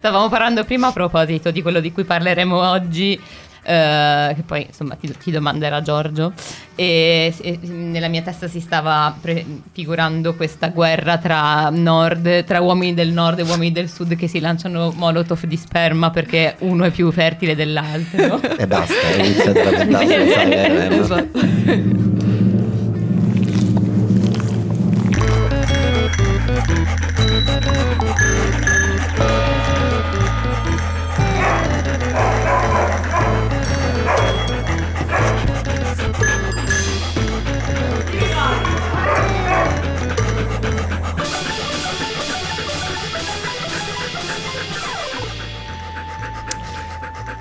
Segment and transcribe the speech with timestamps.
[0.00, 3.20] Stavamo parlando prima a proposito di quello di cui parleremo oggi,
[3.64, 6.34] eh, che poi insomma ti, ti domanderà Giorgio,
[6.76, 13.10] e, e nella mia testa si stava prefigurando questa guerra tra nord, tra uomini del
[13.10, 17.10] nord e uomini del sud che si lanciano molotov di sperma perché uno è più
[17.10, 18.40] fertile dell'altro.
[18.56, 21.26] e basta, è iniziata la puntata.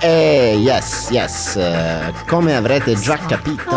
[0.09, 1.59] Eh, yes, yes,
[2.27, 3.75] come avrete già capito,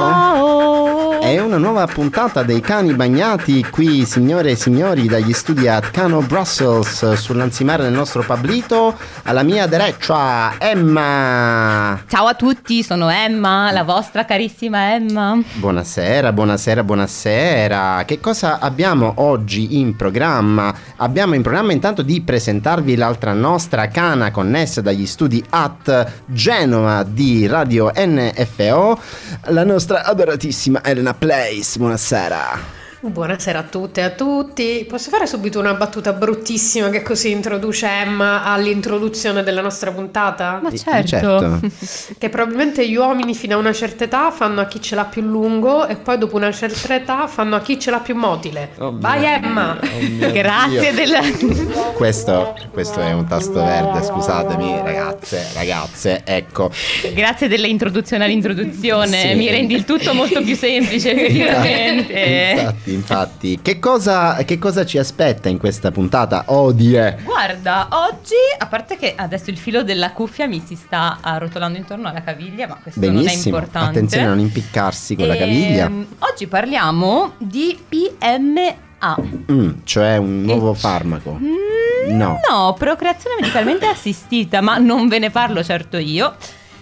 [1.30, 6.22] è una nuova puntata dei cani bagnati qui, signore e signori, dagli studi a Cano
[6.22, 8.96] Brussels sull'ansimare del nostro Pablito.
[9.22, 12.02] Alla mia derecha, Emma.
[12.08, 15.40] Ciao a tutti, sono Emma, la vostra carissima Emma.
[15.52, 18.02] Buonasera, buonasera, buonasera.
[18.04, 20.74] Che cosa abbiamo oggi in programma?
[20.96, 27.46] Abbiamo in programma intanto di presentarvi l'altra nostra cana connessa dagli studi at Genova di
[27.46, 28.98] Radio NFO,
[29.44, 31.76] la nostra adoratissima Elena Place.
[31.76, 32.79] Buonasera.
[33.02, 34.84] Buonasera a tutte e a tutti.
[34.86, 40.60] Posso fare subito una battuta bruttissima che così introduce Emma all'introduzione della nostra puntata?
[40.62, 41.08] Ma certo.
[41.08, 41.60] certo.
[42.18, 45.22] che probabilmente gli uomini fino a una certa età fanno a chi ce l'ha più
[45.22, 48.72] lungo e poi dopo una certa età fanno a chi ce l'ha più motile.
[48.76, 49.78] Oh Vai Emma!
[49.80, 51.20] Oh Grazie della...
[51.96, 56.70] questo, questo è un tasto verde, scusatemi ragazze, ragazze, ecco.
[57.14, 59.34] Grazie dell'introduzione all'introduzione, sì.
[59.36, 62.56] mi rendi il tutto molto più semplice, effettivamente.
[62.58, 63.58] Infatti infatti.
[63.62, 66.44] Che cosa, che cosa, ci aspetta in questa puntata?
[66.46, 67.18] Odie!
[67.22, 72.08] Guarda, oggi, a parte che adesso il filo della cuffia mi si sta rotolando intorno
[72.08, 73.28] alla caviglia, ma questo Benissimo.
[73.28, 73.88] non è importante.
[73.98, 75.86] Attenzione a non impiccarsi con e, la caviglia.
[75.86, 79.16] Ehm, oggi parliamo di PMA.
[79.50, 81.38] Mm, cioè un nuovo e farmaco.
[81.40, 82.40] Mm, no.
[82.48, 86.34] No, procreazione medicalmente assistita, ma non ve ne parlo certo io.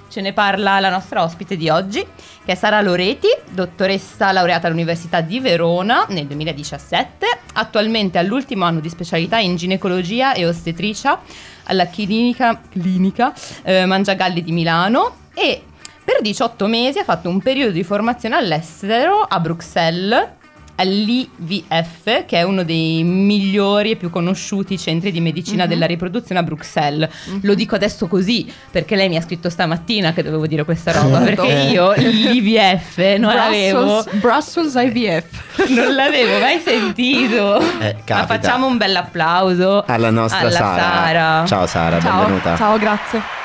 [0.09, 2.05] Ce ne parla la nostra ospite di oggi,
[2.45, 8.89] che è Sara Loreti, dottoressa laureata all'Università di Verona nel 2017, attualmente all'ultimo anno di
[8.89, 11.21] specialità in ginecologia e ostetricia
[11.65, 15.65] alla clinica, clinica eh, Mangiagalli di Milano e
[16.03, 20.37] per 18 mesi ha fatto un periodo di formazione all'estero a Bruxelles
[20.79, 25.69] all'IVF, che è uno dei migliori e più conosciuti centri di medicina mm-hmm.
[25.69, 27.09] della riproduzione a Bruxelles.
[27.29, 27.39] Mm-hmm.
[27.43, 31.25] Lo dico adesso così perché lei mi ha scritto stamattina che dovevo dire questa roba,
[31.25, 31.43] certo.
[31.43, 34.05] perché io l'IVF non l'avevo...
[34.13, 35.47] Brussels IVF.
[35.79, 37.61] Non l'avevo mai sentito.
[37.81, 40.81] Eh, Ma facciamo un bel applauso alla nostra alla Sara.
[40.81, 41.47] Sara.
[41.47, 42.19] Ciao Sara, Ciao.
[42.19, 42.57] benvenuta.
[42.57, 43.38] Ciao, grazie.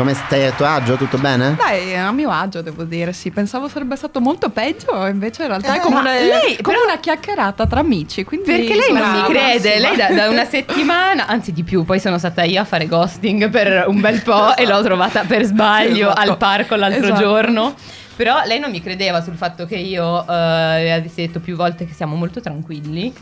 [0.00, 0.96] Come stai a tuo agio?
[0.96, 1.56] Tutto bene?
[1.56, 3.30] Dai, a mio agio devo dire, sì.
[3.30, 6.84] Pensavo sarebbe stato molto peggio, invece in realtà eh, è come, una, lei, come però,
[6.86, 8.24] una, chiacchierata tra amici.
[8.24, 12.16] perché lei non mi crede, lei da, da, una settimana, anzi di più, poi sono
[12.16, 14.62] stata io a fare ghosting per un bel po' esatto.
[14.62, 16.30] e l'ho trovata per sbaglio esatto.
[16.30, 17.20] al parco l'altro esatto.
[17.20, 17.74] giorno.
[18.16, 21.92] Però lei non mi credeva sul fatto che io eh, avessi detto più volte che
[21.92, 23.12] siamo molto tranquilli.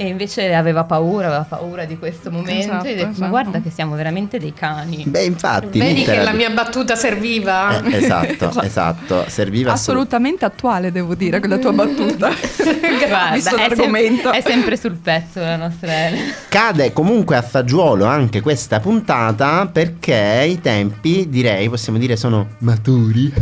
[0.00, 3.20] E invece aveva paura, aveva paura di questo momento esatto, e ha detto, esatto.
[3.20, 5.04] ma guarda che siamo veramente dei cani.
[5.06, 5.78] Beh, infatti...
[5.78, 7.82] Vedi che la mia battuta serviva.
[7.82, 9.72] Eh, esatto, esatto, serviva...
[9.72, 12.30] Assolutamente assolut- attuale, devo dire, quella tua battuta.
[13.08, 15.92] guarda, è, sem- è, sempre sul pezzo la nostra.
[16.48, 23.34] Cade comunque a fagiolo anche questa puntata perché i tempi, direi, possiamo dire, sono maturi.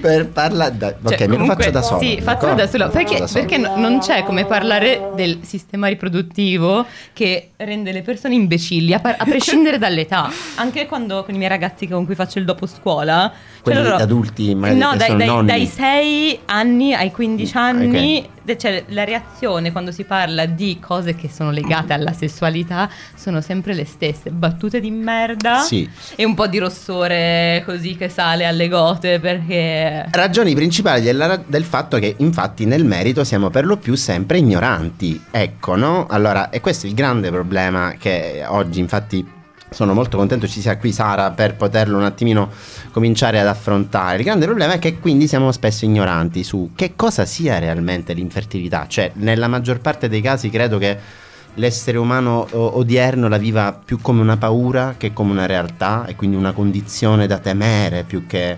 [0.00, 0.76] Per parlare...
[0.76, 2.00] Da- ok, cioè, me lo faccio da solo.
[2.00, 2.88] Sì, faccelo da solo.
[2.88, 9.00] Perché, perché non c'è come parlare del sistema riproduttivo che rende le persone imbecilli, a,
[9.00, 10.30] par- a prescindere dall'età.
[10.56, 13.30] Anche quando con i miei ragazzi con cui faccio il dopo scuola.
[13.32, 17.88] Cioè Quelli cioè loro, adulti, magari No, dai, dai, dai 6 anni ai 15 anni.
[17.88, 23.40] Okay cioè, la reazione quando si parla di cose che sono legate alla sessualità sono
[23.40, 25.88] sempre le stesse, battute di merda sì.
[26.14, 30.06] e un po' di rossore così che sale alle gote perché...
[30.10, 35.22] Ragioni principali della, del fatto che infatti nel merito siamo per lo più sempre ignoranti,
[35.30, 36.06] ecco no?
[36.08, 39.36] Allora, e questo è il grande problema che oggi infatti
[39.70, 42.50] sono molto contento ci sia qui Sara per poterlo un attimino
[42.90, 44.18] cominciare ad affrontare.
[44.18, 48.86] Il grande problema è che quindi siamo spesso ignoranti su che cosa sia realmente l'infertilità.
[48.86, 54.20] Cioè, nella maggior parte dei casi credo che l'essere umano odierno la viva più come
[54.20, 58.56] una paura che come una realtà e quindi una condizione da temere più che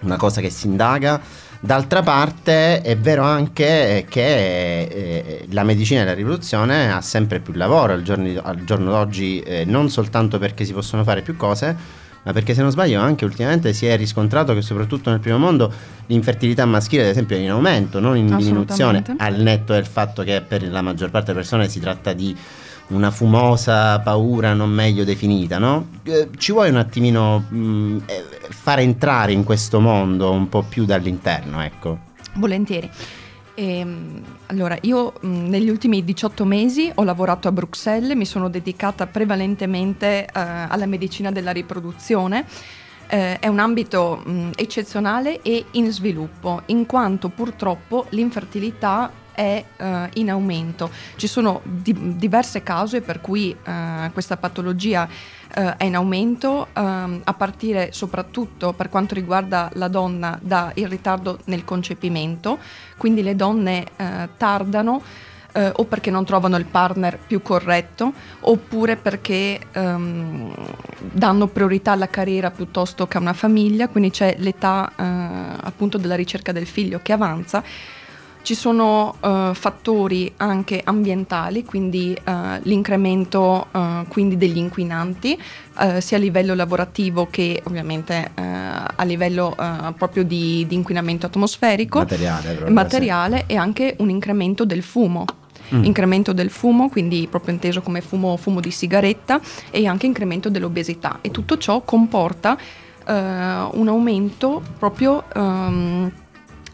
[0.00, 1.20] una cosa che si indaga
[1.64, 7.54] D'altra parte è vero anche che eh, la medicina e la rivoluzione ha sempre più
[7.54, 11.74] lavoro al giorno, al giorno d'oggi, eh, non soltanto perché si possono fare più cose,
[12.22, 15.72] ma perché se non sbaglio anche ultimamente si è riscontrato che soprattutto nel primo mondo
[16.04, 20.42] l'infertilità maschile ad esempio è in aumento, non in diminuzione, al netto del fatto che
[20.46, 22.36] per la maggior parte delle persone si tratta di
[22.88, 25.88] una fumosa paura non meglio definita, no?
[26.02, 30.62] Eh, ci vuoi un attimino mh, mm, eh, fare entrare in questo mondo un po'
[30.62, 31.98] più dall'interno, ecco?
[32.34, 32.90] Volentieri.
[33.54, 33.86] E,
[34.46, 40.24] allora, io mh, negli ultimi 18 mesi ho lavorato a Bruxelles, mi sono dedicata prevalentemente
[40.24, 42.44] eh, alla medicina della riproduzione.
[43.06, 49.84] Eh, è un ambito mh, eccezionale e in sviluppo, in quanto purtroppo l'infertilità è uh,
[50.14, 50.90] in aumento.
[51.16, 57.20] Ci sono di- diverse cause per cui uh, questa patologia uh, è in aumento, um,
[57.22, 62.58] a partire soprattutto per quanto riguarda la donna dal ritardo nel concepimento,
[62.96, 63.86] quindi le donne
[64.36, 65.02] tardano.
[65.54, 70.52] Uh, o perché non trovano il partner più corretto, oppure perché um,
[70.98, 75.02] danno priorità alla carriera piuttosto che a una famiglia, quindi c'è l'età uh,
[75.60, 77.62] appunto della ricerca del figlio che avanza
[78.44, 85.40] ci sono uh, fattori anche ambientali, quindi uh, l'incremento uh, quindi degli inquinanti,
[85.98, 89.56] sia a livello lavorativo che ovviamente a livello
[89.96, 93.54] proprio di, di, inquinamento atmosferico, materiale, materiale sì.
[93.54, 95.24] e anche un incremento del fumo.
[95.74, 95.82] Mm.
[95.82, 99.40] Incremento del fumo, quindi proprio inteso come fumo, fumo, di sigaretta,
[99.72, 101.18] e anche incremento dell'obesità.
[101.22, 102.56] E tutto ciò comporta
[103.06, 105.24] un aumento proprio.
[105.34, 106.12] Um,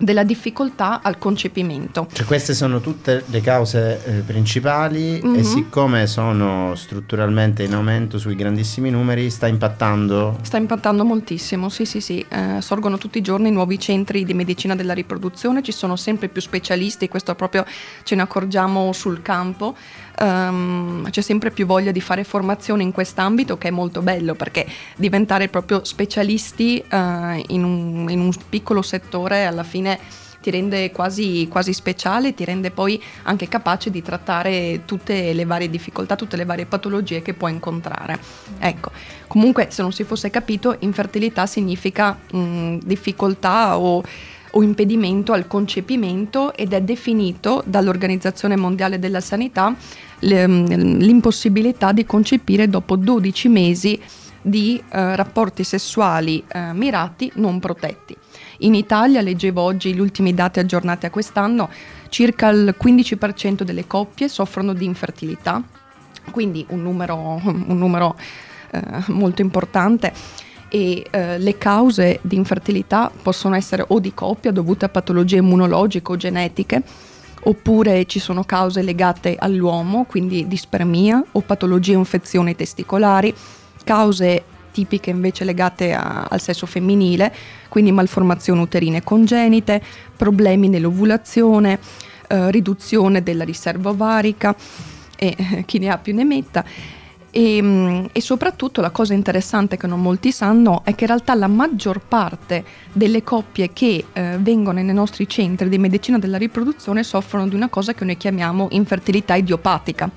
[0.01, 2.07] della difficoltà al concepimento.
[2.11, 5.35] Cioè queste sono tutte le cause eh, principali mm-hmm.
[5.35, 5.45] e mhm.
[5.45, 10.39] siccome sono strutturalmente in aumento sui grandissimi numeri sta impattando?
[10.41, 14.75] Sta impattando moltissimo, sì sì sì, eh, sorgono tutti i giorni nuovi centri di medicina
[14.75, 17.67] della riproduzione, ci sono sempre più specialisti, questo proprio
[18.03, 19.77] ce ne accorgiamo sul campo
[20.21, 24.67] um, c'è sempre più voglia di fare formazione in quest'ambito che è molto bello perché
[24.97, 26.97] diventare proprio specialisti uh,
[27.49, 29.99] in, un, in un piccolo settore alla fine
[30.41, 35.69] ti rende quasi, quasi, speciale, ti rende poi anche capace di trattare tutte le varie
[35.69, 38.19] difficoltà, tutte le varie patologie che puoi incontrare.
[38.59, 38.91] Ecco,
[39.27, 44.03] comunque se non si fosse capito, infertilità significa mh, difficoltà o
[44.53, 49.75] o impedimento al concepimento ed è definito dall'Organizzazione Mondiale della Sanità
[50.21, 54.01] l'impossibilità di concepire dopo 12 mesi
[54.43, 58.17] di eh, rapporti sessuali eh, mirati non protetti.
[58.59, 61.69] In Italia, leggevo oggi gli ultimi dati aggiornati a quest'anno,
[62.09, 65.63] circa il 15% delle coppie soffrono di infertilità,
[66.31, 68.17] quindi un numero, un numero
[68.71, 70.13] eh, molto importante
[70.69, 76.13] e eh, le cause di infertilità possono essere o di coppia dovute a patologie immunologiche
[76.13, 76.83] o genetiche,
[77.43, 83.35] oppure ci sono cause legate all'uomo, quindi dispermia o patologie o infezioni testicolari,
[83.85, 87.35] cause tipiche invece legate a, al sesso femminile,
[87.69, 89.83] quindi malformazioni uterine congenite,
[90.17, 91.79] problemi nell'ovulazione,
[92.29, 94.55] eh, riduzione della riserva ovarica
[95.17, 96.65] e eh, chi ne ha più ne metta
[97.31, 101.35] e, ehm, e, soprattutto la cosa interessante che non molti sanno è che in realtà
[101.35, 107.03] la maggior parte delle coppie che eh, vengono nei nostri centri di medicina della riproduzione
[107.03, 110.11] soffrono di una cosa che noi chiamiamo infertilità idiopatica,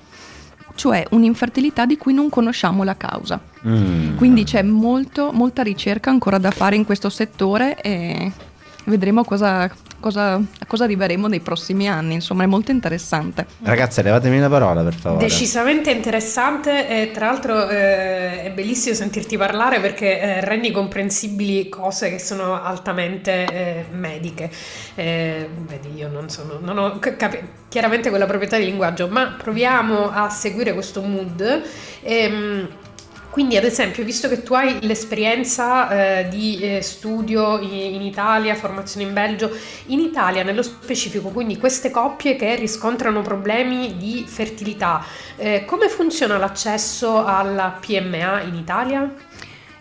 [0.75, 3.39] cioè un'infertilità di cui non conosciamo la causa.
[3.67, 4.17] Mm.
[4.17, 8.31] Quindi c'è molto, molta ricerca ancora da fare in questo settore e
[8.85, 12.15] vedremo cosa, cosa, a cosa arriveremo nei prossimi anni.
[12.15, 13.45] Insomma, è molto interessante.
[13.61, 15.25] Ragazze, levatemi la parola per favore.
[15.25, 22.09] Decisamente interessante e tra l'altro eh, è bellissimo sentirti parlare perché eh, rendi comprensibili cose
[22.09, 24.49] che sono altamente eh, mediche.
[24.95, 30.11] Eh, vedi, io non sono, non ho capi- chiaramente quella proprietà di linguaggio, ma proviamo
[30.11, 31.61] a seguire questo mood.
[32.01, 32.67] Ehm,
[33.33, 38.53] quindi, ad esempio, visto che tu hai l'esperienza eh, di eh, studio in, in, Italia,
[38.53, 39.49] formazione in Belgio,
[39.87, 45.03] in Italia nello specifico, quindi queste coppie che riscontrano problemi di fertilità,
[45.37, 49.11] eh, come funziona l'accesso alla PMA in Italia?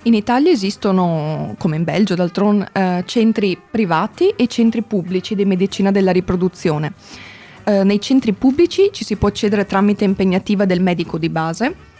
[0.04, 5.90] In Italia esistono, come in Belgio d'altronde, eh, centri privati e centri pubblici di medicina
[5.90, 6.94] della riproduzione.
[7.64, 11.90] Eh, nei centri pubblici ci si può accedere tramite impegnativa del medico di base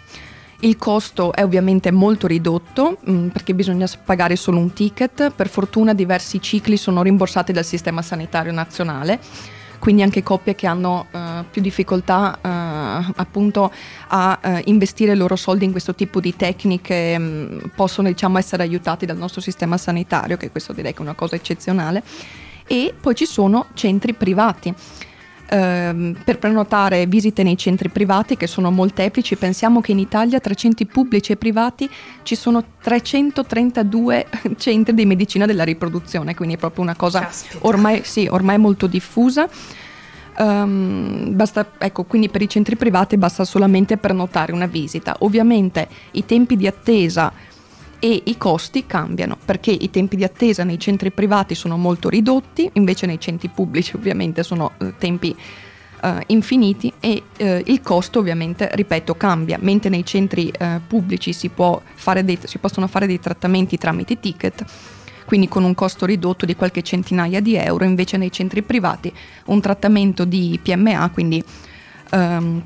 [0.63, 5.49] il costo è ovviamente molto ridotto mh, mm, perché bisogna pagare solo un ticket, per
[5.49, 9.19] fortuna diversi cicli sono rimborsati dal sistema sanitario nazionale,
[9.79, 11.19] quindi anche coppie che hanno uh,
[11.51, 13.73] più difficoltà uh, appunto
[14.09, 18.39] a uh, investire i loro soldi in questo tipo di tecniche mh, mm, possono diciamo
[18.39, 22.05] essere aiutati dal nostro sistema sanitario, che questo direi che è una cosa eccezionale
[22.69, 24.73] e poi ci sono centri privati.
[25.53, 30.55] Ehm, per prenotare visite nei centri privati che sono molteplici, pensiamo che in Italia tra
[30.55, 31.91] centri pubblici e privati
[32.23, 37.29] ci sono 332 centri di medicina della riproduzione, quindi è proprio una cosa
[37.61, 39.47] ormai, sì, ormai molto diffusa.
[40.39, 45.17] Um, basta, ecco, quindi per i centri privati basta solamente prenotare una visita.
[45.19, 47.31] Ovviamente i tempi di attesa
[48.05, 52.69] e i costi cambiano perché i tempi di attesa nei centri privati sono molto ridotti,
[52.73, 55.37] invece nei centri pubblici ovviamente sono eh, tempi
[56.03, 61.49] eh, infiniti e eh, il costo ovviamente, ripeto, cambia, mentre nei centri eh, pubblici si,
[62.25, 64.65] dei, si possono fare dei trattamenti tramite ticket
[65.25, 69.11] quindi con un costo ridotto di qualche centinaia di euro, invece nei centri privati
[69.47, 71.43] un trattamento di PMA, quindi
[72.11, 72.63] um,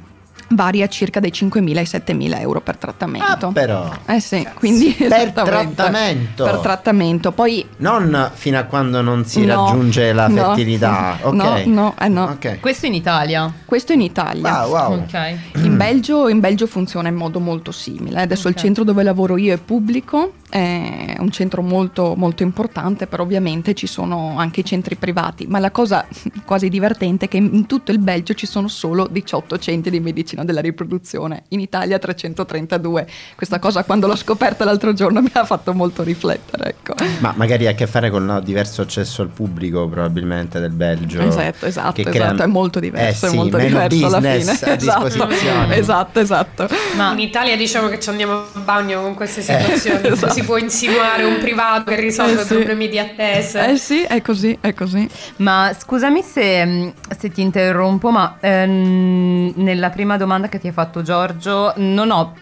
[0.49, 3.49] varia circa dai 5.000 ai 7.000 euro per trattamento.
[3.49, 3.91] Ah, però.
[4.07, 6.45] Eh sì, quindi per trattamento.
[6.45, 7.33] Per trattamento.
[7.33, 11.19] Poi non fino a quando non si no, raggiunge la no, fertilità.
[11.37, 11.67] No, okay.
[11.67, 12.31] no, eh no.
[12.31, 12.61] Okay.
[12.61, 13.53] Questo in Italia.
[13.65, 14.65] Questo in Italia.
[14.65, 14.93] Wow, wow.
[15.03, 15.39] Okay.
[15.57, 18.21] In, Belgio, in Belgio funziona in modo molto simile.
[18.21, 23.25] Adesso il centro dove lavoro io è pubblico è un centro molto, molto importante, però
[23.25, 26.07] ovviamente ci sono anche i centri privati, ma la cosa
[26.45, 30.45] quasi divertente è che in tutto il Belgio ci sono solo 18 centri di medicina
[30.45, 33.07] della riproduzione, in Italia 332.
[33.35, 36.71] Questa cosa quando l'ho scoperta l'altro giorno mi ha fatto molto riflettere.
[36.71, 36.95] Ecco.
[37.19, 41.21] Ma magari ha a che fare con il diverso accesso al pubblico probabilmente del Belgio.
[41.21, 42.35] Esatto, esatto, esatto crea...
[42.35, 44.35] è molto diverso, eh sì, è molto diverso alla fine.
[44.87, 46.69] Esatto, esatto, esatto.
[46.97, 50.03] Ma in Italia diciamo che ci andiamo a bagno con queste situazioni.
[50.03, 52.55] Eh, esatto si può insinuare un privato che risolve eh sì.
[52.55, 53.67] problemi di attesa.
[53.67, 55.07] Eh sì, è così, è così.
[55.37, 61.03] Ma scusami se, se ti interrompo, ma ehm, nella prima domanda che ti ha fatto
[61.03, 62.35] Giorgio non ho,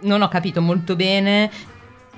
[0.00, 1.50] non ho capito molto bene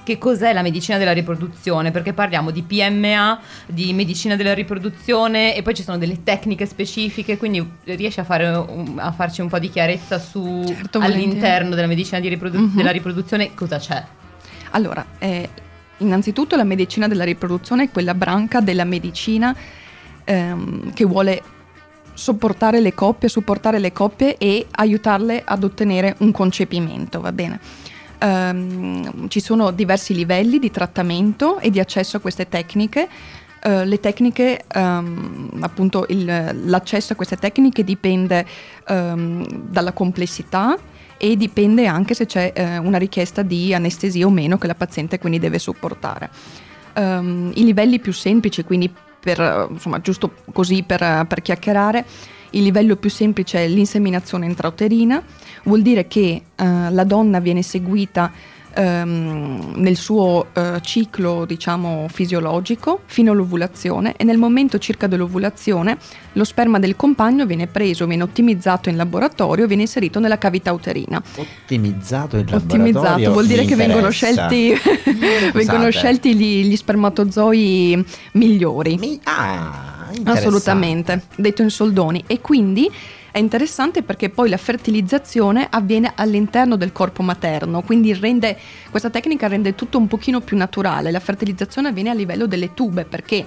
[0.04, 5.62] che cos'è la medicina della riproduzione, perché parliamo di PMA, di medicina della riproduzione e
[5.62, 9.70] poi ci sono delle tecniche specifiche, quindi riesci a, fare, a farci un po' di
[9.70, 12.76] chiarezza su certo, all'interno della medicina riprodu- uh-huh.
[12.76, 14.04] della riproduzione cosa c'è?
[14.74, 15.48] Allora, eh,
[15.98, 19.54] innanzitutto la medicina della riproduzione è quella branca della medicina
[20.24, 21.42] ehm, che vuole
[22.12, 27.58] sopportare le coppie, supportare le coppie e aiutarle ad ottenere un concepimento, va bene?
[28.20, 33.08] Um, ci sono diversi livelli di trattamento e di accesso a queste tecniche.
[33.64, 36.24] Uh, le tecniche, um, appunto, il,
[36.64, 38.46] l'accesso a queste tecniche dipende
[38.88, 40.78] um, dalla complessità,
[41.16, 45.18] e dipende anche se c'è eh, una richiesta di anestesia o meno che la paziente
[45.18, 46.30] quindi deve sopportare.
[46.94, 52.04] Um, I livelli più semplici, quindi per, insomma, giusto così per, per chiacchierare,
[52.50, 55.22] il livello più semplice è l'inseminazione intrauterina,
[55.64, 58.30] vuol dire che uh, la donna viene seguita
[58.74, 65.96] ehm, nel suo eh, ciclo diciamo fisiologico fino all'ovulazione e nel momento circa dell'ovulazione
[66.32, 71.22] lo sperma del compagno viene preso, viene ottimizzato in laboratorio, viene inserito nella cavità uterina.
[71.36, 72.84] Ottimizzato in laboratorio?
[72.84, 74.74] Ottimizzato vuol dire che vengono scelti,
[75.54, 78.96] vengono scelti gli, gli, spermatozoi migliori.
[78.96, 82.24] Mi- ah, Assolutamente, detto in soldoni.
[82.26, 82.90] E quindi
[83.34, 88.56] è interessante perché poi la fertilizzazione avviene all'interno del corpo materno, quindi rende,
[88.90, 91.10] questa tecnica rende tutto un pochino più naturale.
[91.10, 93.44] La fertilizzazione avviene a livello delle tube perché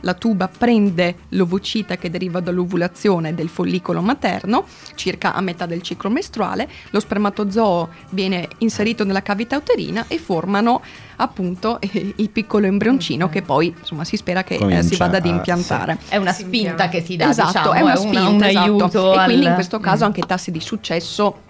[0.00, 4.64] la tuba prende l'ovocita che deriva dall'ovulazione del follicolo materno,
[4.94, 10.82] circa a metà del ciclo mestruale, lo spermatozoo viene inserito nella cavità uterina e formano
[11.16, 13.40] appunto eh, il piccolo embrioncino okay.
[13.40, 15.98] che poi insomma si spera che eh, si vada ad impiantare.
[16.00, 16.14] Sì.
[16.14, 18.64] È una spinta che si dà, esatto, diciamo, è una spinta, un, un esatto.
[18.64, 19.14] aiuto.
[19.14, 19.24] E al...
[19.24, 21.46] quindi in questo caso anche i tassi di successo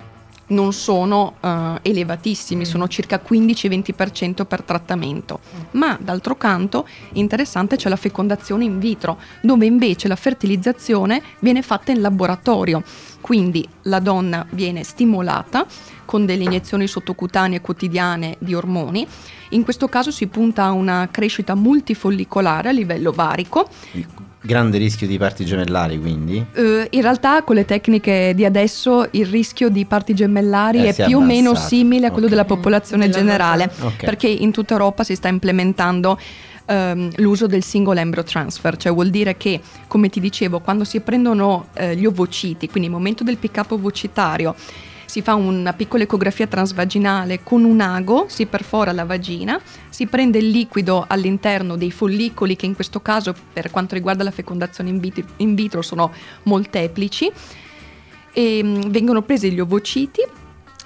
[0.49, 5.41] non sono uh, elevatissimi, sono circa 15-20% per trattamento.
[5.73, 11.93] Ma d'altro canto, interessante c'è la fecondazione in vitro, dove invece la fertilizzazione viene fatta
[11.93, 12.83] in laboratorio.
[13.21, 15.67] Quindi la donna viene stimolata
[16.05, 19.07] con delle iniezioni sottocutanee quotidiane di ormoni.
[19.51, 23.69] In questo caso si punta a una crescita multifollicolare a livello varico
[24.41, 26.45] Grande rischio di parti gemellari, quindi?
[26.55, 31.05] Uh, in realtà con le tecniche di adesso il rischio di parti gemellari eh, è
[31.07, 32.39] più o meno simile a quello okay.
[32.39, 33.97] della popolazione generale, okay.
[33.99, 36.19] perché in tutta Europa si sta implementando
[36.67, 41.01] um, l'uso del single embryo transfer, cioè vuol dire che, come ti dicevo, quando si
[41.01, 44.55] prendono uh, gli ovociti, quindi il momento del pick-up ovocitario,
[45.09, 50.37] si fa una piccola ecografia transvaginale con un ago, si perfora la vagina, si prende
[50.37, 55.01] il liquido all'interno dei follicoli che in questo caso per quanto riguarda la fecondazione in
[55.01, 56.13] vitro, in vitro sono
[56.43, 57.33] molteplici
[58.35, 60.21] e mm, vengono presi gli ovociti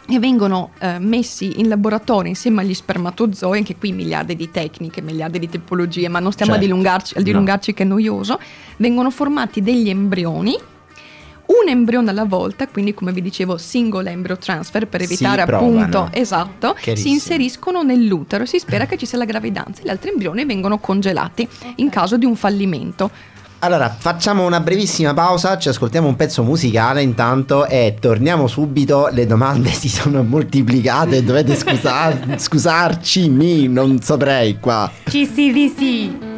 [0.08, 5.40] e vengono eh, messi in laboratorio insieme agli spermatozoi, anche qui miliardi di tecniche, miliardi
[5.40, 6.64] di tipologie, ma non stiamo Certo.
[6.64, 8.38] a dilungarci, a dilungarci che è noioso,
[8.76, 10.56] vengono formati degli embrioni,
[11.62, 15.78] un embrione alla volta, quindi come vi dicevo single embryo transfer per Si evitare provano.
[15.78, 17.14] appunto, esatto, si Chiarissimo.
[17.14, 21.48] inseriscono nell'utero e si spera che ci sia la gravidanza, gli altri embrioni vengono congelati
[21.76, 23.10] in caso di un fallimento.
[23.64, 29.08] Allora, facciamo una brevissima pausa, ci ascoltiamo un pezzo musicale intanto e torniamo subito.
[29.12, 34.90] Le domande si sono moltiplicate, dovete scusa- scusarci, mi non saprei qua.
[35.04, 36.31] CCVC.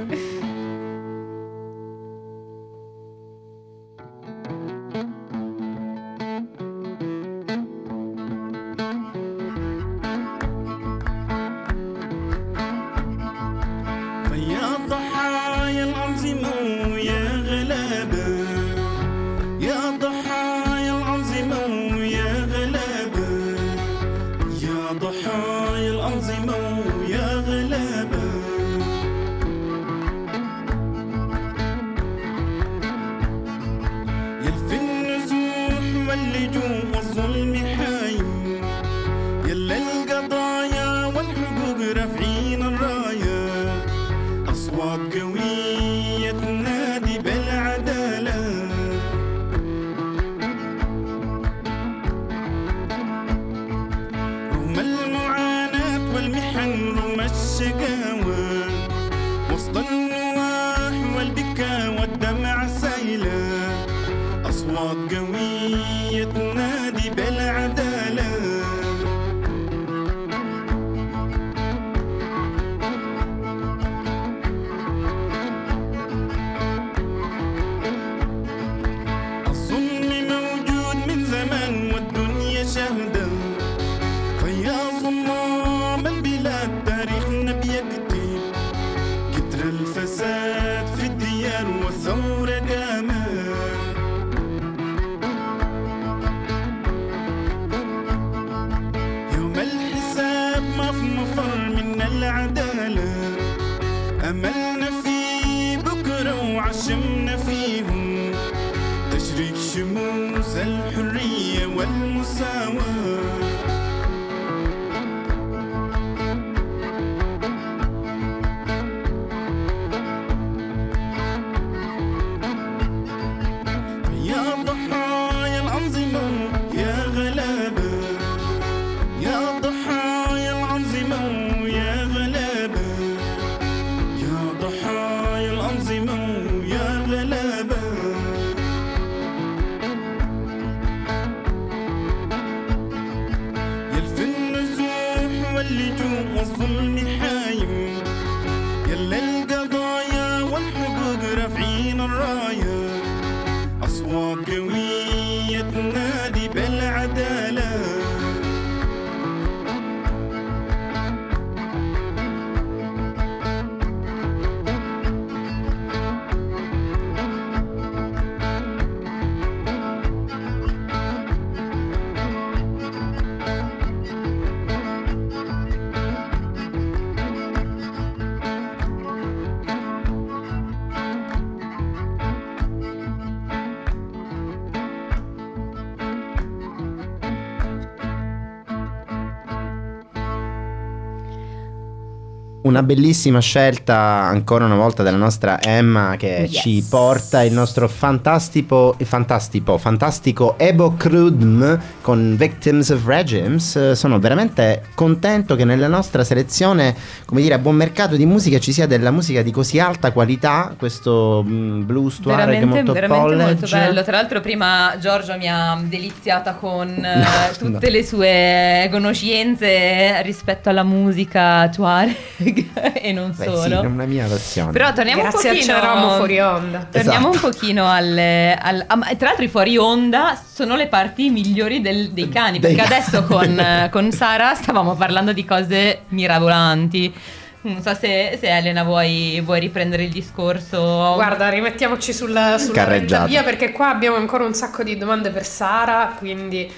[192.74, 196.60] Una bellissima scelta ancora una volta della nostra Emma che Yes.
[196.60, 203.76] ci porta il nostro fantastico, fantastico, fantastico Ebo Crudm con Victims of Regimes.
[203.76, 208.58] Eh, Sono veramente contento che nella nostra selezione, come dire, a buon mercato di musica
[208.58, 213.36] ci sia della musica di così alta qualità, questo mm, blues tuareg Veramente, molto veramente
[213.36, 214.02] molto bello.
[214.02, 217.24] Tra l'altro, prima Giorgio mi ha deliziata con eh, No,
[217.56, 217.92] tutte no.
[217.92, 222.62] le sue conoscenze rispetto alla musica Tuareg
[222.94, 223.62] e non Beh, solo.
[223.62, 224.72] sì, è una mia passione.
[224.72, 226.86] Però torniamo Grazie un al pochino Ceromo fuori onda.
[226.90, 227.46] Torniamo Esatto.
[227.46, 231.80] un pochino alle, al- ah, ma tra l'altro i fuori onda sono le parti migliori
[231.80, 233.02] del- dei cani, Dei perché cani.
[233.02, 237.14] adesso con, eh, con Sara stavamo parlando di cose mirabolanti.
[237.62, 241.12] Non so se, se Elena vuoi, vuoi riprendere il discorso.
[241.14, 242.84] Guarda, rimettiamoci sulla, sulla
[243.26, 246.70] via perché qua abbiamo ancora un sacco di domande per Sara, quindi...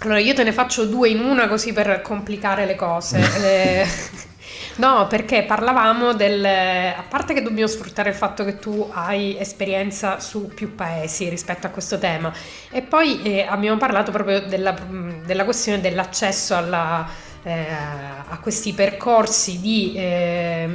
[0.00, 3.18] Allora io te ne faccio due in una così per complicare le cose.
[3.40, 3.86] Le-
[4.76, 6.44] No, perché parlavamo del...
[6.44, 11.68] A parte che dobbiamo sfruttare il fatto che tu hai esperienza su più paesi rispetto
[11.68, 12.32] a questo tema,
[12.70, 14.74] e poi eh, abbiamo parlato proprio della,
[15.24, 17.08] della questione dell'accesso alla,
[17.44, 17.66] eh,
[18.28, 20.68] a questi percorsi di, eh,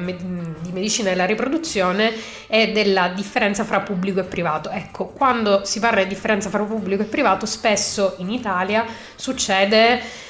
[0.61, 2.13] di medicina della riproduzione
[2.47, 4.69] e della differenza fra pubblico e privato.
[4.69, 8.85] Ecco, quando si parla di differenza fra pubblico e privato, spesso in Italia
[9.15, 10.27] succede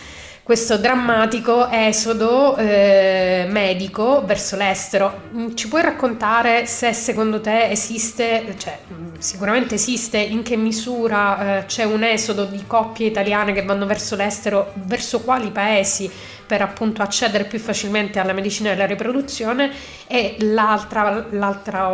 [0.50, 5.30] questo drammatico esodo eh, medico verso l'estero.
[5.32, 11.60] Mm, Ci puoi raccontare se secondo te esiste, cioè mm, sicuramente esiste, in che misura
[11.60, 16.10] eh, c'è un esodo di coppie italiane che vanno verso l'estero, verso quali paesi
[16.48, 19.70] per appunto accedere più facilmente alla medicina della riproduzione
[20.08, 21.28] e l'altro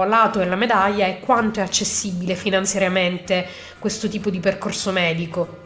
[0.06, 3.46] lato della medaglia è quanto è accessibile finanziariamente
[3.80, 5.65] questo tipo di percorso medico.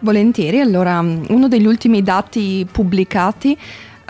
[0.00, 3.56] Volentieri, allora uno degli ultimi dati pubblicati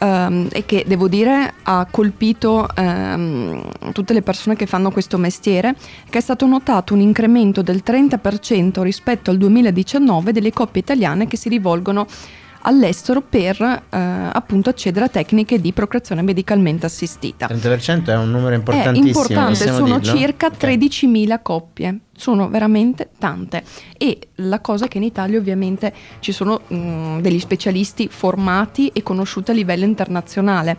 [0.00, 5.74] ehm, e che devo dire ha colpito ehm, tutte le persone che fanno questo mestiere,
[6.08, 11.36] che è stato notato un incremento del 30% rispetto al 2019 delle coppie italiane che
[11.36, 12.06] si rivolgono
[12.66, 17.46] all'estero per eh, appunto accedere a tecniche di procreazione medicalmente assistita.
[17.46, 19.06] 30% è un numero È importantissimo.
[19.06, 20.18] importante, possiamo sono dirlo?
[20.18, 20.56] circa Ok.
[20.56, 23.62] 13.000 coppie, sono veramente tante
[23.96, 29.02] e la cosa è che in Italia ovviamente ci sono mm, degli specialisti formati e
[29.02, 30.76] conosciuti a livello internazionale.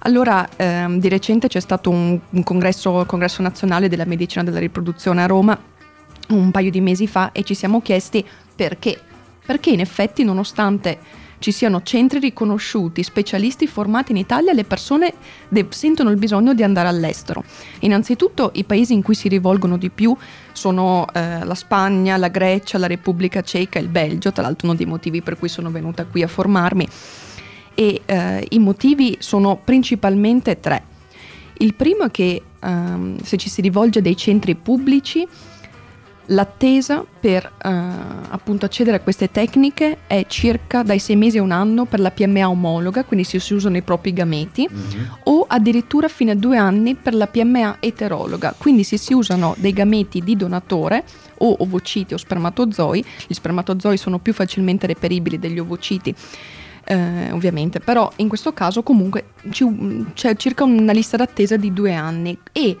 [0.00, 5.22] Allora, ehm, di recente c'è stato un, un congresso, congresso nazionale della medicina della riproduzione
[5.22, 5.58] a Roma
[6.28, 8.24] un paio di mesi fa e ci siamo chiesti
[8.54, 9.00] perché.
[9.46, 10.98] Perché in effetti, nonostante
[11.38, 15.12] ci siano centri riconosciuti, specialisti formati in Italia, le persone
[15.48, 17.44] de- sentono il bisogno di andare all'estero.
[17.80, 20.16] Innanzitutto i paesi in cui si rivolgono di più
[20.52, 24.86] sono eh, la Spagna, la Grecia, la Repubblica Ceca il Belgio, tra l'altro uno dei
[24.86, 26.88] motivi per cui sono venuta qui a formarmi.
[27.74, 30.94] E eh, i motivi sono principalmente tre.
[31.58, 35.26] Il primo è che ehm, se ci si rivolge a dei centri pubblici,
[36.26, 41.52] l'attesa per eh, appunto accedere a queste tecniche è circa dai sei mesi a un
[41.52, 45.08] anno per la PMA omologa, quindi si, si usano i propri gameti, Mhm.
[45.24, 49.72] o addirittura fino a due anni per la PMA eterologa, quindi se si usano dei
[49.72, 51.04] gameti di donatore
[51.38, 56.14] o ovociti o spermatozoi, gli spermatozoi sono più facilmente reperibili degli ovociti.
[56.88, 61.92] eh, ovviamente, però in questo caso comunque ci- c'è circa una lista d'attesa di due
[61.92, 62.76] anni e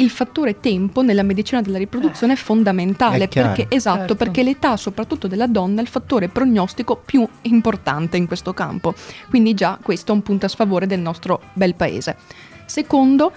[0.00, 4.16] il fattore tempo nella medicina della riproduzione è fondamentale È perché, esatto, Certo.
[4.16, 8.94] perché l'età soprattutto della donna è il fattore prognostico più importante in questo campo.
[9.28, 12.16] Quindi già questo è un punto a sfavore del nostro bel paese.
[12.64, 13.32] Secondo,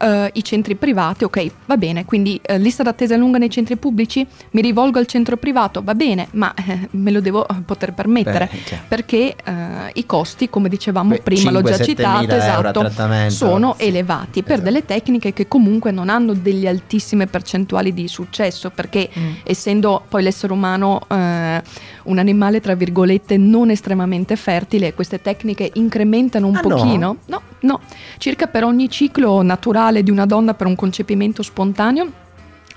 [0.00, 4.26] eh, i centri privati, ok, va bene, quindi eh, lista d'attesa lunga nei centri pubblici,
[4.50, 8.48] mi rivolgo al centro privato, va bene, ma eh, me lo devo eh, poter permettere.
[8.50, 8.82] Beh, chiaro.
[8.88, 9.54] perché eh,
[9.94, 14.52] i costi, come dicevamo Que- prima, l'ho già 5.000-7.000 citato, esatto, sono Sì, elevati per
[14.54, 14.64] esatto.
[14.70, 19.32] delle tecniche che comunque non hanno delle altissime percentuali di successo, perché Mm.
[19.44, 21.62] essendo poi l'essere umano eh,
[22.04, 26.68] un animale tra virgolette non estremamente fertile, queste tecniche incrementano un Ah, no?
[26.68, 27.16] pochino.
[27.26, 27.80] No, no,
[28.18, 32.28] circa per ogni ciclo naturale di una donna per un concepimento spontaneo.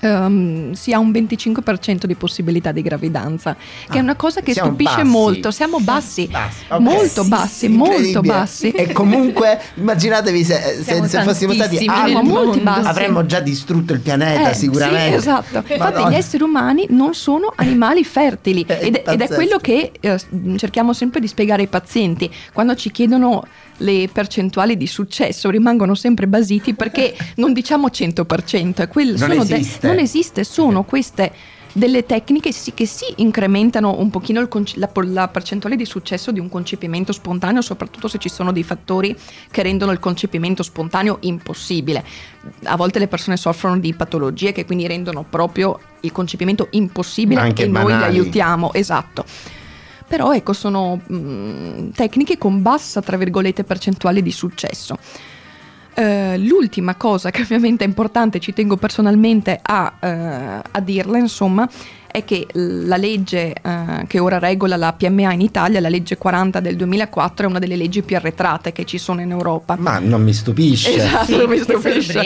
[0.03, 4.53] Ehm, si ha un 25% di possibilità di gravidanza, che è Ah, una cosa che
[4.53, 5.07] stupisce bassi.
[5.09, 5.51] molto.
[5.51, 6.79] Siamo bassi, Bassi, ok.
[6.79, 8.71] molto Sì, bassi, sì, molto bassi.
[8.71, 11.85] E comunque, immaginatevi se, se, se fossimo stati
[12.23, 12.57] mondo.
[12.61, 12.87] bassi.
[12.87, 15.09] avremmo già distrutto il pianeta Eh, sicuramente.
[15.11, 15.57] Sì, esatto.
[15.67, 20.19] Infatti gli esseri umani non sono animali fertili È ed, ed è quello che eh,
[20.57, 22.29] cerchiamo sempre di spiegare ai pazienti.
[22.51, 23.45] Quando ci chiedono
[23.77, 29.43] le percentuali di successo rimangono sempre basiti perché non diciamo 100%, è quel- Non sono
[29.45, 29.87] de- esiste.
[29.87, 31.31] non esiste, sono queste
[31.75, 36.39] delle tecniche sì, che sì incrementano un pochino il la, la percentuale di successo di
[36.39, 39.15] un concepimento spontaneo, soprattutto se ci sono dei fattori
[39.49, 42.03] che rendono il concepimento spontaneo impossibile.
[42.65, 47.47] A volte le persone soffrono di patologie che quindi rendono proprio il concepimento impossibile Ma
[47.47, 48.17] anche e noi li banali.
[48.19, 49.25] aiutiamo, esatto.
[50.13, 54.95] Però ecco, sono mm, tecniche con bassa, tra virgolette, percentuale di successo.
[55.95, 61.67] Eh, l'ultima cosa che ovviamente è importante, ci tengo personalmente a, eh, a dirla, insomma,
[62.13, 66.59] è che la legge eh, che ora regola la PMA in Italia, la legge 40
[66.59, 69.75] del 2004, è una delle leggi più arretrate che ci sono in Europa.
[69.79, 70.93] Ma non mi stupisce.
[70.93, 72.21] Esatto, Sì, mi che stupisce.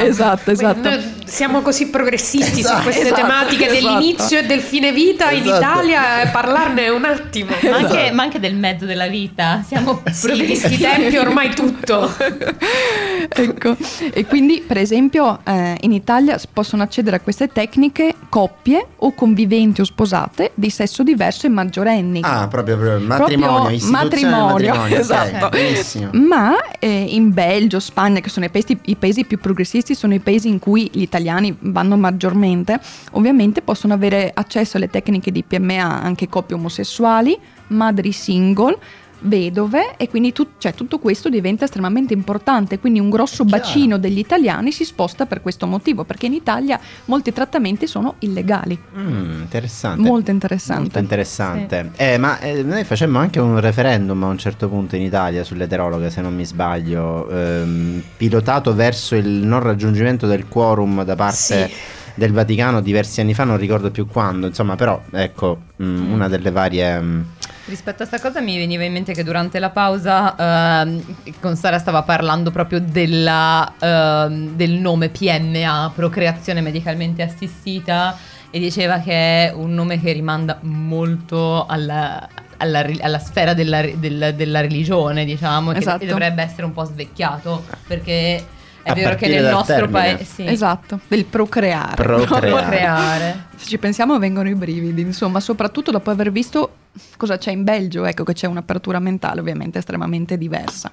[0.00, 0.90] Esatto, esatto.
[1.24, 3.94] Siamo così progressisti Esatto, su queste esatto, tematiche esatto.
[3.94, 5.56] dell'inizio e del fine vita in Esatto.
[5.60, 7.52] Italia, parlarne è un attimo.
[7.62, 9.62] Ma anche, ma anche del mezzo della vita.
[9.64, 12.12] Siamo Sì, di sti tempi ormai tutto.
[13.28, 13.76] ecco,
[14.12, 19.82] e quindi per esempio eh, in Italia possono accedere a queste tecniche coppie o conviventi
[19.82, 22.20] o sposate di sesso diverso e maggiorenni.
[22.22, 24.74] Ah, proprio, proprio matrimonio, Proprio matrimonio, matrimonio.
[24.84, 25.48] ok, esatto.
[25.50, 26.10] benissimo.
[26.12, 30.20] Ma eh, in Belgio, Spagna, che sono i paesi, i paesi più progressisti, sono i
[30.20, 32.80] paesi in cui gli italiani vanno maggiormente,
[33.12, 37.38] ovviamente possono avere accesso alle tecniche di PMA anche coppie omosessuali,
[37.68, 38.78] madri single,
[39.20, 43.62] vedove e quindi tut- cioè, tutto questo diventa estremamente importante, quindi un grosso Chiaro.
[43.62, 48.78] bacino degli italiani si sposta per questo motivo, perché in Italia molti trattamenti sono illegali.
[48.96, 50.00] Mm, interessante.
[50.08, 50.82] Molto interessante.
[50.82, 51.90] Molto interessante.
[51.96, 56.10] Eh, ma eh, noi facemmo anche un referendum a un certo punto in Italia sull'eterologa,
[56.10, 61.36] se non mi sbaglio, ehm, pilotato verso il non raggiungimento del quorum da parte
[61.68, 61.74] Sì.
[62.14, 66.50] del Vaticano diversi anni fa, non ricordo più quando, insomma, però ecco, mm, una delle
[66.50, 67.00] varie...
[67.00, 67.20] mm,
[67.68, 71.02] Rispetto a sta cosa mi veniva in mente che durante la pausa ehm,
[71.38, 78.16] con Sara stava parlando proprio della, ehm, del nome PMA, procreazione medicalmente assistita,
[78.50, 79.12] e diceva che
[79.48, 82.26] è un nome che rimanda molto alla,
[82.56, 86.06] alla alla sfera della, ri- del- della religione, diciamo, che Esatto.
[86.06, 88.36] dovrebbe essere un po' svecchiato, perché
[88.82, 89.98] è A vero che nel nostro termine.
[90.16, 90.24] paese...
[90.24, 91.94] Sì, Esatto, del procreare.
[91.96, 92.48] Procreare.
[92.48, 93.46] procreare.
[93.58, 96.70] Se ci pensiamo vengono i brividi, insomma, soprattutto dopo aver visto
[97.16, 100.90] cosa c'è in Belgio, ecco che c'è un'apertura mentale ovviamente estremamente diversa.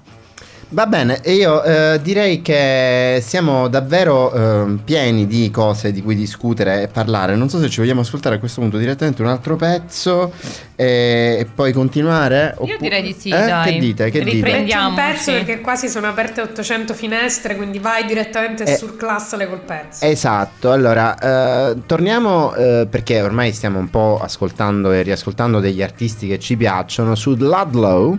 [0.70, 4.32] Va bene, e io eh, direi che siamo davvero
[4.66, 7.36] eh, pieni di cose di cui discutere e parlare.
[7.36, 10.32] Non so se ci vogliamo ascoltare a questo punto direttamente un altro pezzo
[10.74, 12.56] e, e poi continuare.
[12.64, 13.46] Io direi di sì, Eh?
[13.46, 13.74] dai.
[13.74, 14.10] Che dite?
[14.10, 14.30] Che dite?
[14.34, 18.96] Riprendi- Metti un pezzo perché quasi sono aperte 800 finestre, quindi vai direttamente Eh, sul
[18.96, 20.04] classale col pezzo.
[20.04, 21.16] Esatto, allora
[21.70, 26.56] eh, torniamo eh, perché ormai stiamo un po' ascoltando e riascoltando degli artisti che ci
[26.56, 28.18] piacciono su Ludlow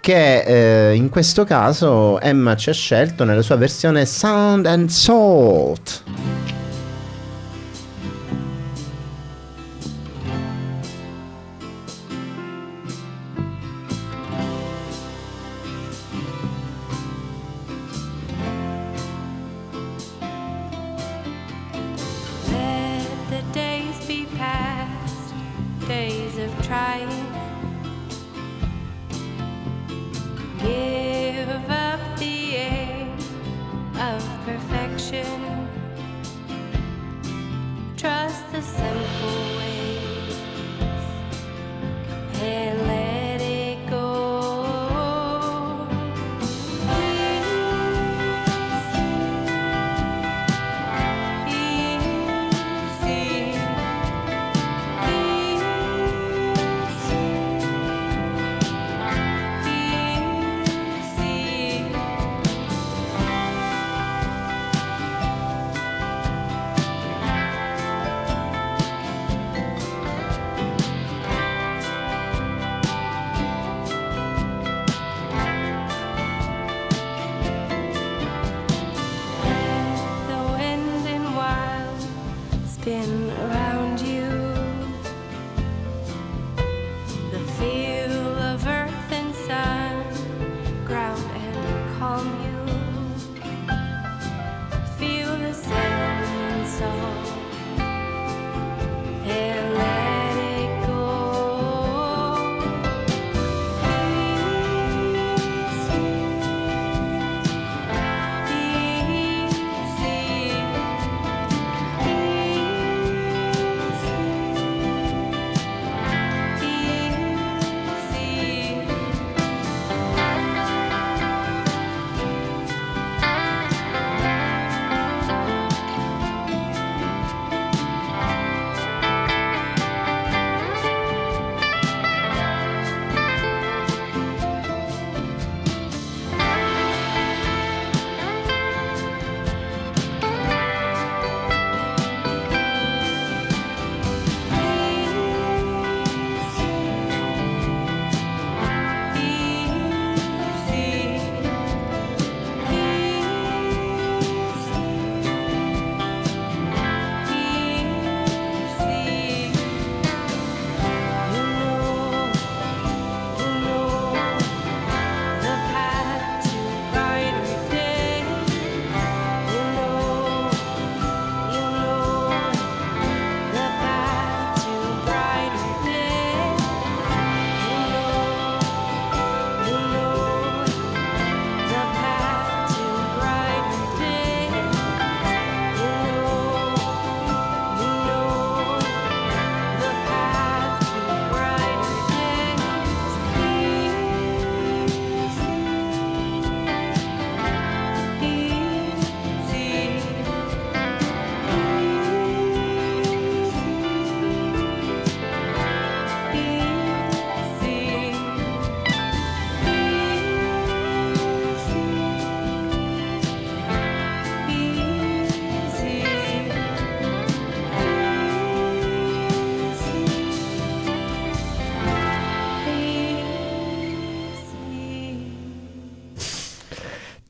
[0.00, 6.02] che eh, in questo caso Emma ci ha scelto nella sua versione Sound and Salt.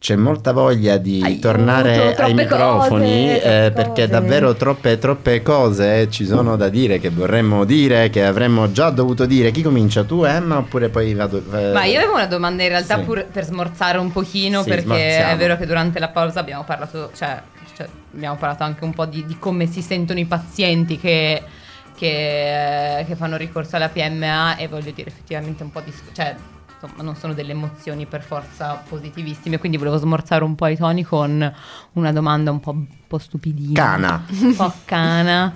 [0.05, 6.11] C'è molta voglia di Aiuto, tornare ai microfoni cose, eh, perché davvero troppe troppe cose
[6.11, 10.23] ci sono da dire che vorremmo dire che avremmo già dovuto dire chi comincia tu
[10.25, 13.05] Emma oppure poi vado eh, Ma io avevo una domanda in realtà sì.
[13.05, 15.33] pur per smorzare un pochino Sì, perché smorziamo.
[15.33, 17.41] è vero che durante la pausa abbiamo parlato, cioè,
[17.75, 21.43] cioè, abbiamo parlato anche un po' di, di come si sentono i pazienti che,
[21.97, 25.95] che, eh, che fanno ricorso alla PMA e voglio dire effettivamente un po' di...
[26.13, 26.37] Cioè,
[26.85, 31.03] insomma, non sono delle emozioni per forza positivissime, quindi volevo smorzare un po' i toni
[31.03, 31.55] con
[31.93, 33.83] una domanda un po', un po' stupidina.
[33.83, 34.25] Cana.
[34.29, 35.53] Un po' cana.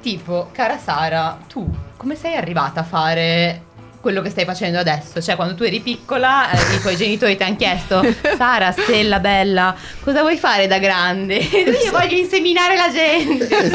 [0.00, 3.70] Tipo, cara Sara, tu come sei arrivata a fare
[4.02, 5.22] quello che stai facendo adesso?
[5.22, 8.04] Cioè, quando tu eri piccola, eh, i tuoi genitori ti hanno chiesto,
[8.36, 11.36] Sara, stella bella, cosa vuoi fare da grande?
[11.40, 13.46] Io voglio inseminare la gente.
[13.48, 13.70] Cos'è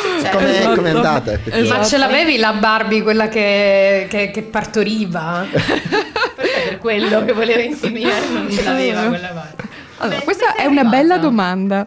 [0.00, 0.36] successo?
[0.36, 0.74] come Esatto.
[0.76, 1.76] come è andata effettivamente?
[1.76, 5.46] Ma ce l'avevi la Barbie, quella che, che- che partoriva?
[5.52, 9.68] Forse per quello che voleva inseminare, non ce l'aveva quella parte.
[9.98, 11.84] Allora, questa è una bella domanda.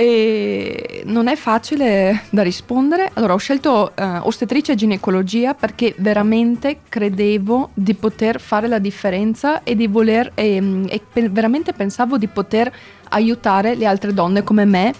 [0.00, 3.10] E non è facile da rispondere.
[3.14, 9.64] Allora, ho scelto eh, ostetricia e ginecologia perché veramente credevo di poter fare la differenza
[9.64, 12.72] e di voler, ehm, e pe- veramente pensavo di poter
[13.08, 14.94] aiutare le altre donne come me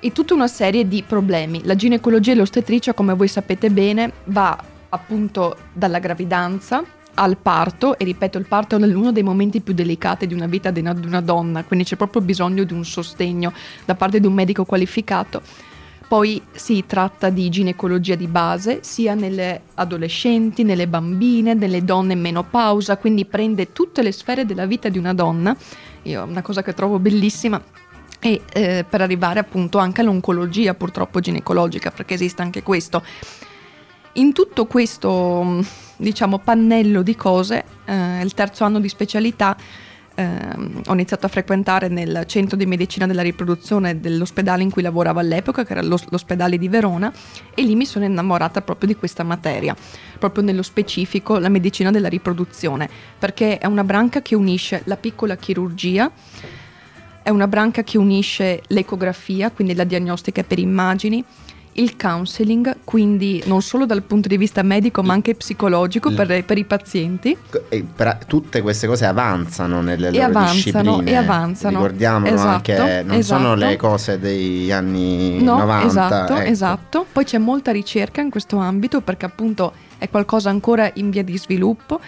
[0.00, 1.60] in tutta una serie di problemi.
[1.62, 6.82] La ginecologia e l'ostetricia, come voi sapete bene, va appunto dalla gravidanza
[7.14, 10.70] al parto e ripeto il parto è uno dei momenti più delicati di una vita
[10.70, 13.52] di una, di una donna, quindi c'è proprio bisogno di un sostegno
[13.84, 15.42] da parte di un medico qualificato.
[16.06, 22.20] Poi si tratta di ginecologia di base sia nelle adolescenti, nelle bambine, nelle donne in
[22.20, 25.56] menopausa, quindi prende tutte le sfere della vita di una donna.
[26.02, 27.60] Io una cosa che trovo bellissima
[28.20, 33.02] e eh, per arrivare appunto anche all'oncologia purtroppo ginecologica, perché esiste anche questo.
[34.14, 35.64] In tutto questo, mh,
[36.04, 39.56] diciamo, pannello di cose, eh, il terzo anno di specialità,
[40.14, 45.18] ehm, ho iniziato a frequentare nel centro di medicina della riproduzione dell'ospedale in cui lavoravo
[45.18, 47.12] all'epoca, che era l'os- l'ospedale di Verona,
[47.54, 49.74] e lì mi sono innamorata proprio di questa materia,
[50.18, 52.88] proprio nello specifico la medicina della riproduzione,
[53.18, 56.10] perché è una branca che unisce la piccola chirurgia,
[57.22, 61.24] è una branca che unisce l'ecografia, quindi la diagnostica per immagini,
[61.76, 66.58] il counseling, quindi non solo dal punto di vista medico ma anche psicologico per, per
[66.58, 67.36] i pazienti.
[67.94, 71.10] Per- tutte queste cose avanzano nelle E loro avanzano, discipline.
[71.10, 71.76] e avanzano.
[71.78, 73.70] Ricordiamolo Esatto, anche, non sono esatto.
[73.70, 75.86] le cose degli anni No, 90.
[75.86, 76.48] esatto, ecco.
[76.50, 77.06] esatto.
[77.10, 81.36] Poi c'è molta ricerca in questo ambito perché appunto è qualcosa ancora in via di
[81.38, 82.00] sviluppo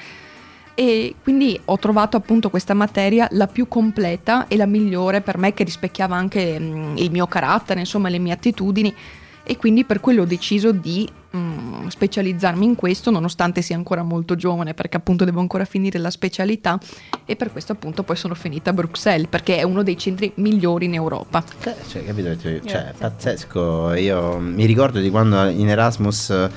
[0.79, 5.55] e quindi ho trovato appunto questa materia la più completa e la migliore per me
[5.55, 8.95] che rispecchiava anche mm, il mio carattere, insomma le mie attitudini
[9.47, 14.35] e quindi per quello ho deciso di mm, specializzarmi in questo nonostante sia ancora molto
[14.35, 16.79] giovane perché appunto devo ancora finire la specialità
[17.25, 20.87] e per questo appunto poi sono finita a Bruxelles perché è uno dei centri migliori
[20.87, 21.45] in Europa.
[21.89, 22.37] Cioè, capito?
[22.37, 22.95] Cioè, Grazie.
[22.99, 23.95] pazzesco.
[23.95, 26.49] Io mi ricordo di quando in Erasmus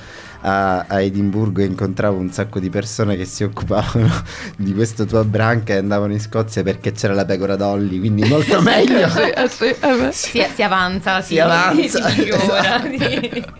[0.42, 4.10] a, a Edimburgo incontravo un sacco di persone che si occupavano
[4.56, 8.60] di questa tua branca e andavano in Scozia perché c'era la pecora Dolly, quindi molto
[8.62, 9.08] meglio.
[9.08, 10.12] Sì, eh sì, eh beh.
[10.12, 12.82] Si, si avanza, Si avanza, si migliora.
[12.90, 13.58] esatto.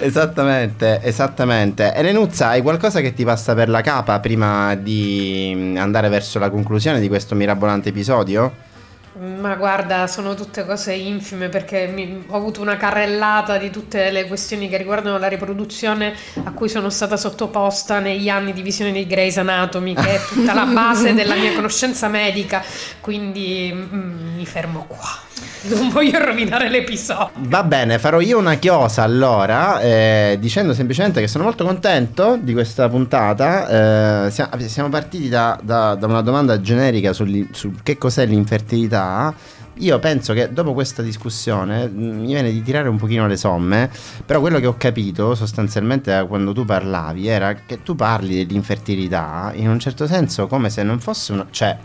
[0.00, 1.92] esattamente, esattamente.
[1.94, 7.00] Elenuzza, hai qualcosa che ti passa per la capa prima di andare verso la conclusione
[7.00, 8.72] di questo mirabolante episodio?
[9.16, 14.26] Ma guarda, sono tutte cose infime perché mi- ho avuto una carrellata di tutte le
[14.26, 19.06] questioni che riguardano la riproduzione a cui sono stata sottoposta negli anni di visione di
[19.06, 22.64] Grey's Anatomy, che è tutta la base della mia conoscenza medica,
[23.00, 25.08] quindi mm, mi fermo qua.
[25.64, 27.30] Non voglio rovinare l'episodio.
[27.48, 32.52] Va bene, farò io una chiosa allora, eh, dicendo semplicemente che sono molto contento di
[32.52, 34.26] questa puntata.
[34.26, 39.34] Eh, sia- siamo partiti da, da- da una domanda generica sul, su che cos'è l'infertilità.
[39.78, 43.90] Io penso che dopo questa discussione mh, mi viene di tirare un pochino le somme,
[44.24, 49.50] però quello che ho capito sostanzialmente da quando tu parlavi era che tu parli dell'infertilità
[49.54, 51.46] in un certo senso come se non fosse una...
[51.50, 51.76] cioè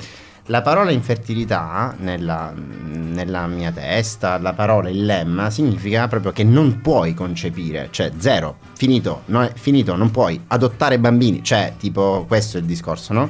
[0.50, 6.82] la parola infertilità nella, nella mia testa, la parola, il lemma, significa proprio che non
[6.82, 12.62] puoi concepire, cioè zero, finito, no, finito, non puoi adottare bambini, cioè tipo questo è
[12.62, 13.30] il discorso, no?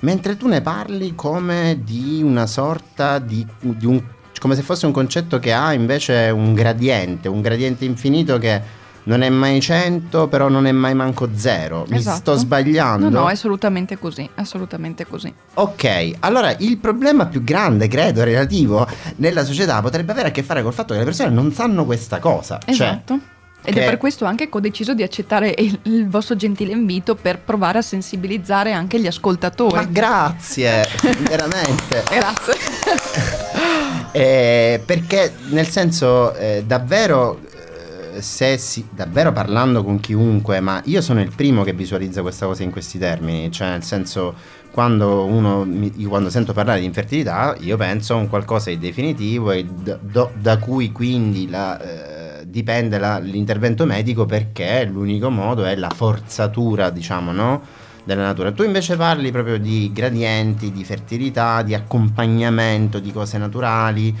[0.00, 4.02] Mentre tu ne parli come di una sorta di, di un
[4.38, 8.62] come se fosse un concetto che ha invece un gradiente, un gradiente infinito che
[9.10, 11.84] non è mai 100, però non è mai manco zero.
[11.88, 12.16] Mi Esatto.
[12.18, 13.08] sto sbagliando?
[13.08, 15.34] No, no, è assolutamente così, assolutamente così.
[15.54, 18.86] Ok, allora il problema più grande, credo, relativo
[19.16, 22.20] nella società potrebbe avere a che fare col fatto che le persone non sanno questa
[22.20, 22.60] cosa.
[22.64, 23.18] Esatto.
[23.62, 26.72] Cioè, Ed è per questo anche che ho deciso di accettare il, il vostro gentile
[26.72, 29.74] invito per provare a sensibilizzare anche gli ascoltatori.
[29.74, 30.86] Ma grazie,
[31.28, 32.04] veramente.
[32.08, 32.54] Grazie.
[34.12, 37.40] Eh, perché nel senso, eh, davvero,
[38.20, 42.62] se si, davvero parlando con chiunque, ma io sono il primo che visualizza questa cosa
[42.62, 44.34] in questi termini, cioè nel senso,
[44.70, 45.66] quando uno,
[46.08, 50.32] quando sento parlare di infertilità, io penso a un qualcosa di definitivo e da, do-
[50.38, 56.90] da cui quindi la, eh, dipende la- l'intervento medico perché l'unico modo è la forzatura,
[56.90, 57.62] diciamo, no?
[58.04, 58.52] della natura.
[58.52, 64.16] Tu invece parli proprio di gradienti, di fertilità, di accompagnamento, di cose naturali,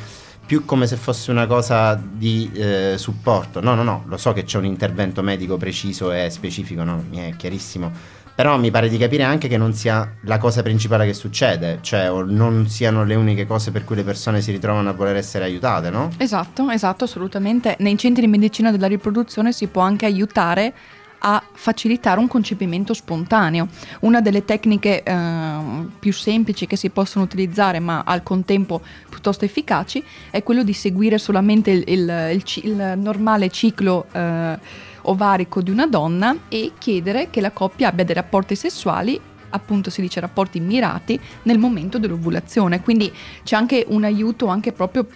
[0.50, 3.60] più come se fosse una cosa di eh, supporto.
[3.60, 7.18] No, no, no, lo so che c'è un intervento medico preciso e specifico, no, mi
[7.18, 7.92] è chiarissimo.
[8.34, 12.10] Però mi pare di capire anche che non sia la cosa principale che succede, cioè
[12.10, 15.44] o non siano le uniche cose per cui le persone si ritrovano a voler essere
[15.44, 16.10] aiutate, no?
[16.16, 17.76] Esatto, esatto, assolutamente.
[17.78, 20.74] Nei centri di medicina della riproduzione si può anche aiutare
[21.20, 23.68] a facilitare un concepimento spontaneo.
[24.00, 30.02] Una delle tecniche ehm, più semplici che si possono utilizzare, ma al contempo piuttosto efficaci,
[30.30, 34.58] è quello di seguire solamente il, il- il il normale ciclo eh,
[35.02, 39.18] ovarico di una donna e chiedere che la coppia abbia dei rapporti sessuali
[39.50, 43.12] appunto si dice rapporti mirati nel momento dell'ovulazione quindi
[43.42, 45.06] c'è anche un aiuto anche proprio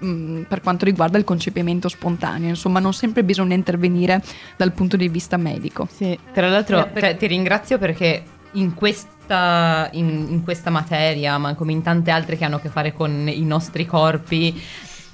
[0.00, 2.48] mh, per quanto riguarda il concepimento spontaneo.
[2.48, 4.22] Insomma non sempre bisogna intervenire
[4.56, 5.86] dal punto di vista medico.
[5.90, 8.22] Sì, tra l'altro Eh, per- te- ti ringrazio perché
[8.54, 12.68] in questa, in, in questa materia, ma come in tante altre che hanno a che
[12.68, 14.60] fare con i nostri corpi,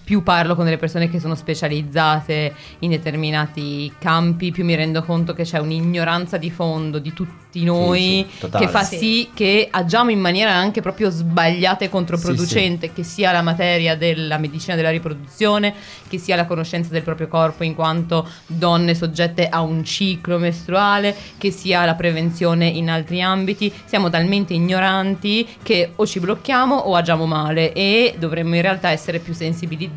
[0.07, 5.33] più parlo con delle persone che sono specializzate in determinati campi, più mi rendo conto
[5.33, 8.65] che c'è un'ignoranza di fondo di tutti noi sì, totale.
[8.65, 8.99] che fa Sì.
[8.99, 14.39] sì che agiamo in maniera anche proprio sbagliata e controproducente, che sia la materia della
[14.39, 15.75] medicina della riproduzione,
[16.07, 21.17] che sia la conoscenza del proprio corpo in quanto donne soggette a un ciclo mestruale,
[21.37, 23.73] che sia la prevenzione in altri ambiti.
[23.87, 29.19] Siamo talmente ignoranti che o ci blocchiamo o agiamo male e dovremmo in realtà essere
[29.19, 29.95] più sensibilizzati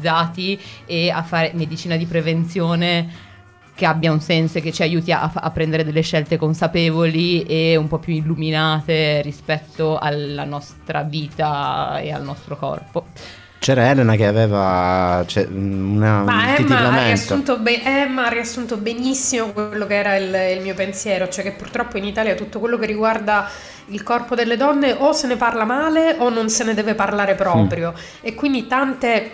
[0.86, 3.28] e a fare medicina di prevenzione
[3.80, 7.78] che abbia un senso e che ci aiuti a, a prendere delle scelte consapevoli e
[7.78, 13.06] un po' più illuminate rispetto alla nostra vita e al nostro corpo.
[13.60, 17.06] C'era Elena che aveva cioè, una, un Ma Emma ha, titillamento.
[17.06, 21.52] riassunto be- Emma ha riassunto benissimo quello che era il, il mio pensiero, cioè che
[21.52, 23.50] purtroppo in Italia tutto quello che riguarda
[23.88, 27.36] il corpo delle donne o se ne parla male o non se ne deve parlare
[27.36, 29.32] proprio e quindi tante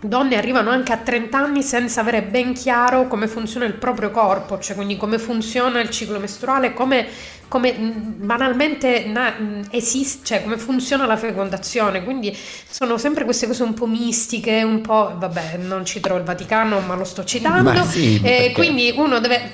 [0.00, 4.58] donne arrivano anche a 30 anni senza avere ben chiaro come funziona il proprio corpo,
[4.58, 7.06] cioè quindi come funziona il ciclo mestruale, come,
[7.48, 12.36] come mh, banalmente na- mh, esiste, cioè come funziona la fecondazione, quindi
[12.68, 16.94] sono sempre queste cose un po' mistiche, un po', vabbè, non citro il Vaticano, ma
[16.94, 19.52] lo sto citando, sì, e perché- quindi uno deve...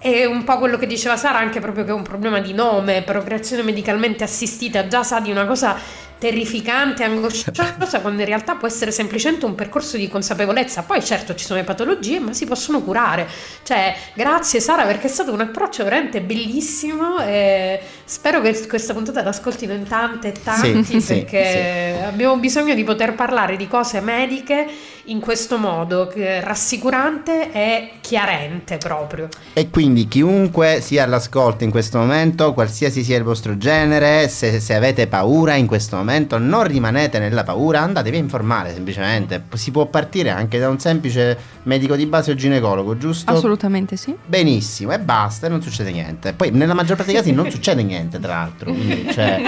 [0.00, 3.02] È un po' quello che diceva Sara, anche proprio che è un problema di nome,
[3.02, 5.76] procreazione medicalmente assistita, già sa di una cosa
[6.18, 10.82] terrificante, angosciosa, quando in realtà può essere semplicemente un percorso di consapevolezza.
[10.82, 13.26] Poi certo ci sono le patologie, ma si possono curare.
[13.62, 19.22] Cioè, grazie Sara perché è stato un approccio veramente bellissimo e spero che questa puntata
[19.22, 24.00] l'ascoltino in tante e tanti Sì, sì, perché abbiamo bisogno di poter parlare di cose
[24.00, 24.66] mediche
[25.08, 29.28] in questo modo che- rassicurante e chiarente proprio.
[29.52, 34.74] E quindi chiunque sia all'ascolto in questo momento, qualsiasi sia il vostro genere, se, se
[34.74, 39.44] avete paura in questo momento, non rimanete nella paura, andatevi a informare semplicemente.
[39.54, 43.30] Si può partire anche da un semplice medico di base o ginecologo, giusto?
[43.30, 46.32] assolutamente sì Benissimo, e basta, e non succede niente.
[46.32, 48.72] Poi nella maggior parte dei casi non succede niente, tra l'altro.
[48.72, 49.40] quindi, cioè-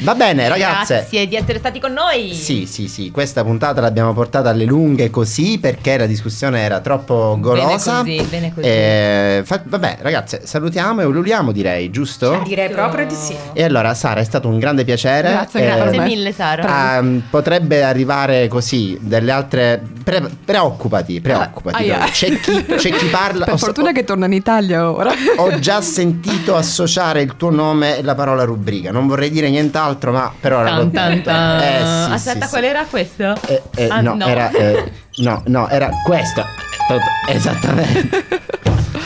[0.00, 0.94] Va bene, ragazze.
[0.94, 2.32] Grazie di essere stati con noi.
[2.34, 7.36] Sì, sì, sì, questa puntata l'abbiamo portata alle lunghe così perché la discussione era troppo
[7.40, 8.02] golosa.
[8.02, 8.66] Bene così, bene così.
[8.66, 12.42] Eh, fa- vabbè, ragazze, salutiamo e ululiamo, direi, giusto?
[12.44, 13.34] Direi proprio di sì.
[13.52, 15.30] E allora, Sara, è stato un grande piacere.
[15.30, 15.98] Grazie, Eh, grazie.
[15.98, 16.96] Beh, mille Sara.
[16.98, 19.80] ehm, potrebbe arrivare così delle altre.
[20.04, 21.90] pre- preoccupati, preoccupati.
[21.90, 23.44] Ah, c'è, chi, c'è chi parla.
[23.46, 27.98] per ho- fortuna che torna in Italia ora ho già sentito associare il tuo nome
[27.98, 28.90] e la parola rubrica.
[28.90, 31.60] Non vorrei dire nient'altro, ma per ora Tan, tan, tan.
[31.60, 32.68] Eh, sì, Aspetta, sì, qual sì.
[32.68, 33.34] era questo?
[33.46, 34.26] Eh, eh, Ah, no, no.
[34.26, 36.44] era eh, no, no, era questo.
[37.28, 38.24] Esattamente.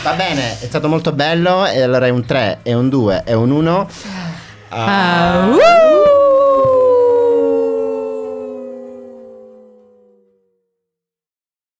[0.03, 1.65] Va bene, è stato molto bello.
[1.65, 3.89] E allora è un 3, è un 2, è un 1.
[4.69, 6.04] Ah, uh!